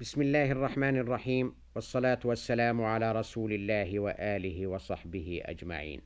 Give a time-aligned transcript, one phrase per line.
[0.00, 6.00] بسم الله الرحمن الرحيم والصلاة والسلام على رسول الله وآله وصحبه أجمعين.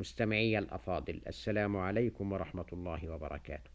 [0.00, 3.70] مستمعي الأفاضل السلام عليكم ورحمة الله وبركاته.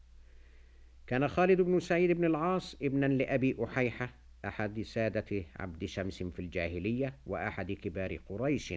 [1.08, 4.13] كان خالد بن سعيد بن العاص ابنا لأبي أحيحة
[4.45, 8.73] أحد سادة عبد شمس في الجاهلية وأحد كبار قريش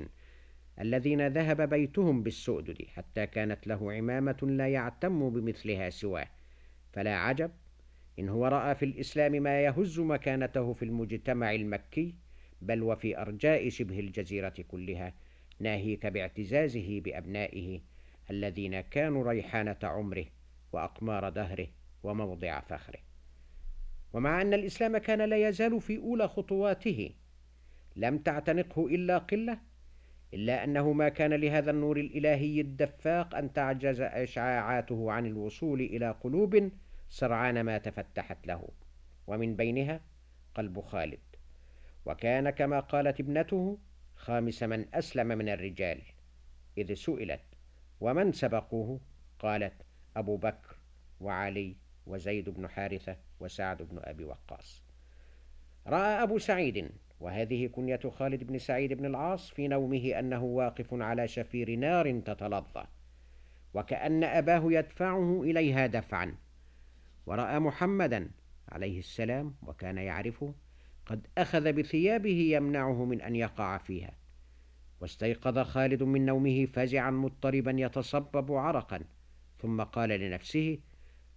[0.81, 6.29] الذين ذهب بيتهم بالسؤدد حتى كانت له عمامة لا يعتم بمثلها سواه
[6.93, 7.51] فلا عجب
[8.19, 12.15] إن هو رأى في الإسلام ما يهز مكانته في المجتمع المكي
[12.63, 15.15] بل وفي أرجاء شبه الجزيرة كلها
[15.61, 17.81] ناهيك باعتزازه بأبنائه
[18.31, 20.25] الذين كانوا ريحانة عمره
[20.73, 21.67] وأقمار دهره
[22.03, 22.99] وموضع فخره.
[24.13, 27.11] ومع أن الإسلام كان لا يزال في أولى خطواته
[27.97, 29.59] لم تعتنقه إلا قلة
[30.35, 36.71] إلا أنه ما كان لهذا النور الإلهي الدفاق أن تعجز إشعاعاته عن الوصول إلى قلوب
[37.09, 38.69] سرعان ما تفتحت له.
[39.27, 40.01] ومن بينها
[40.55, 41.21] قلب خالد.
[42.07, 43.79] وكان كما قالت ابنته
[44.17, 46.03] خامس من أسلم من الرجال.
[46.79, 47.45] إذ سئلت
[48.01, 49.01] ومن سبقوه؟
[49.39, 49.83] قالت
[50.17, 50.77] أبو بكر
[51.21, 54.83] وعلي وزيد بن حارثة وسعد بن أبي وقاص.
[55.87, 61.29] رأى أبو سعيد وهذه كنية خالد بن سعيد بن العاص في نومه أنه واقف على
[61.29, 62.87] شفير نار تتلظى
[63.75, 66.37] وكأن أباه يدفعه إليها دفعا.
[67.27, 68.31] ورأى محمدا
[68.69, 70.55] عليه السلام وكان يعرفه
[71.07, 74.17] قد أخذ بثيابه يمنعه من أن يقع فيها.
[75.01, 79.01] واستيقظ خالد من نومه فزعا مضطربا يتصبب عرقا
[79.59, 80.79] ثم قال لنفسه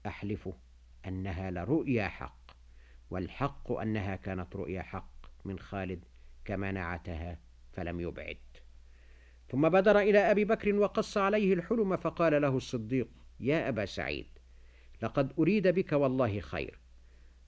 [0.06, 0.50] أحلف
[1.08, 2.52] أنها لرؤيا حق
[3.10, 5.12] والحق أنها كانت رؤيا حق
[5.46, 6.06] من خالد
[6.46, 7.40] كما نعتها
[7.74, 8.38] فلم يبعد.
[9.50, 14.37] ثم بدر إلى أبي بكر وقص عليه الحلم فقال له الصديق يا أبا سعيد
[15.02, 16.80] لقد أريد بك والله خير.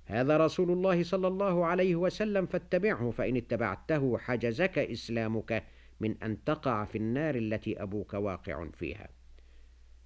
[0.06, 5.64] هذا رسول الله صلى الله عليه وسلم فاتبعه فإن اتبعته حجزك إسلامك
[6.00, 9.10] من أن تقع في النار التي أبوك واقع فيها.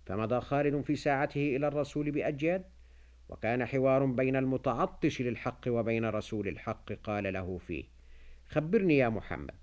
[0.05, 2.65] فمضى خالد في ساعته إلى الرسول بأجياد
[3.29, 7.83] وكان حوار بين المتعطش للحق وبين رسول الحق قال له فيه
[8.49, 9.55] خبرني يا محمد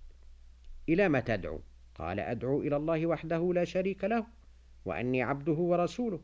[0.88, 1.60] إلى ما تدعو
[1.94, 4.26] قال أدعو إلى الله وحده لا شريك له
[4.84, 6.20] وأني عبده ورسوله.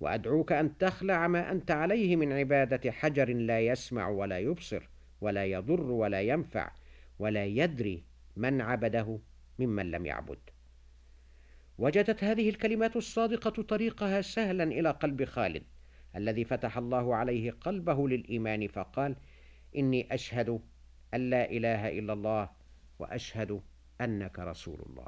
[0.00, 4.88] وأدعوك أن تخلع ما أنت عليه من عبادة حجر لا يسمع ولا يبصر
[5.20, 6.72] ولا يضر ولا ينفع
[7.18, 8.04] ولا يدري
[8.36, 9.18] من عبده
[9.58, 10.38] ممن لم يعبد.
[11.78, 15.62] وجدت هذه الكلمات الصادقة طريقها سهلا إلى قلب خالد
[16.16, 19.16] الذي فتح الله عليه قلبه للإيمان فقال
[19.76, 20.60] إني أشهد
[21.14, 22.50] أن لا إله إلا الله
[22.98, 23.62] وأشهد
[24.00, 25.06] أنك رسول الله.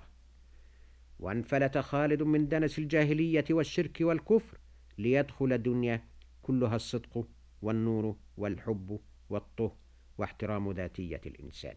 [1.21, 4.59] وانفلت خالد من دنس الجاهلية والشرك والكفر
[4.99, 6.05] ليدخل الدنيا
[6.43, 7.27] كلها الصدق
[7.63, 9.77] والنور والحب والطه
[10.19, 11.75] واحترام ذاتية الإنسان.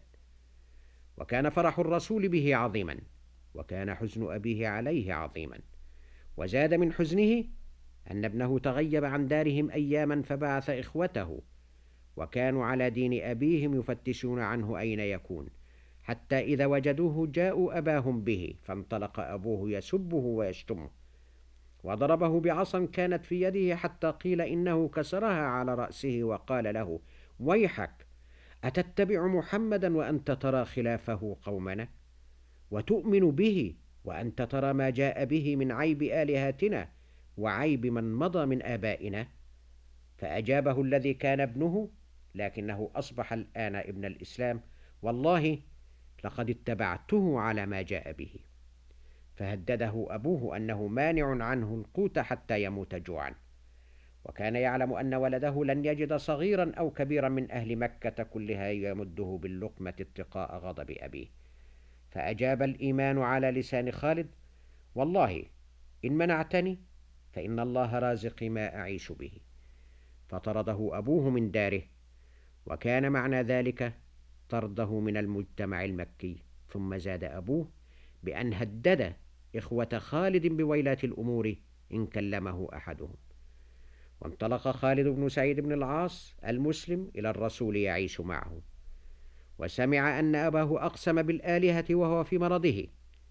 [1.16, 2.98] وكان فرح الرسول به عظيما
[3.54, 5.58] وكان حزن أبيه عليه عظيما.
[6.36, 7.44] وزاد من حزنه
[8.10, 11.42] أن ابنه تغيب عن دارهم أياما فبعث إخوته
[12.16, 15.48] وكانوا على دين أبيهم يفتشون عنه أين يكون.
[16.02, 20.90] حتى إذا وجدوه جاءوا أباهم به فانطلق أبوه يسبه ويشتمه.
[21.86, 27.00] وضربه بعصا كانت في يده حتى قيل إنه كسرها على رأسه وقال له
[27.40, 28.06] ويحك
[28.64, 31.88] أتتبع محمدا وأنت ترى خلافه قومنا؟
[32.70, 33.74] وتؤمن به
[34.04, 36.88] وأنت ترى ما جاء به من عيب آلهتنا
[37.36, 39.26] وعيب من مضى من آبائنا؟
[40.18, 41.90] فأجابه الذي كان ابنه
[42.34, 44.60] لكنه أصبح الآن ابن الإسلام
[45.02, 45.58] والله
[46.24, 48.34] لقد اتبعته على ما جاء به.
[49.36, 53.34] فهدده أبوه أنه مانع عنه القوت حتى يموت جوعا.
[54.24, 59.94] وكان يعلم أن ولده لن يجد صغيرا أو كبيرا من أهل مكة كلها يمده باللقمة
[60.00, 61.26] اتقاء غضب أبيه.
[62.10, 64.26] فأجاب الإيمان على لسان خالد
[64.94, 65.44] والله
[66.04, 66.78] إن منعتني
[67.32, 69.32] فإن الله رازقي ما أعيش به.
[70.28, 71.82] فطرده أبوه من داره
[72.66, 73.92] وكان معنى ذلك
[74.48, 76.42] طرده من المجتمع المكي.
[76.68, 77.68] ثم زاد أبوه
[78.22, 79.14] بأن هدد
[79.56, 81.54] إخوة خالد بويلات الأمور
[81.92, 83.14] إن كلمه أحدهم.
[84.20, 88.60] وانطلق خالد بن سعيد بن العاص المسلم إلى الرسول يعيش معه.
[89.58, 92.86] وسمع أن أباه أقسم بالآلهة وهو في مرضه.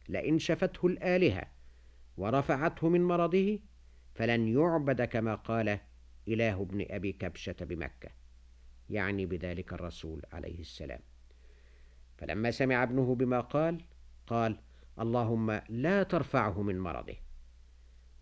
[0.10, 1.44] لئن شفته الآلهة
[2.18, 3.60] ورفعته من مرضه
[4.14, 5.80] فلن يعبد كما قال
[6.28, 8.10] إله ابن أبي كبشة بمكة.
[8.90, 11.00] يعني بذلك الرسول عليه السلام.
[12.18, 13.82] فلما سمع ابنه بما قال
[14.28, 14.60] قال
[15.00, 17.16] اللهم لا ترفعه من مرضه.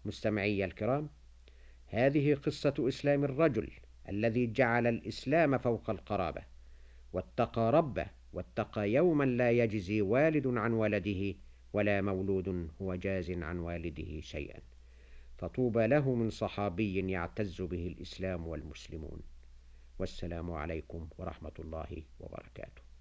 [0.06, 1.10] مستمعي الكرام
[1.88, 3.72] هذه قصة إسلام الرجل
[4.10, 6.42] الذي جعل الإسلام فوق القرابة
[7.14, 11.36] واتقى ربه واتقى يوما لا يجزي والد عن ولده
[11.74, 14.60] ولا مولود هو جاز عن والده شيئا.
[15.38, 19.22] فطوبى له من صحابي يعتز به الإسلام والمسلمون.
[20.00, 22.93] والسلام عليكم ورحمة الله وبركاته.